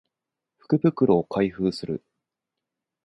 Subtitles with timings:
[0.57, 2.03] 福袋を開封する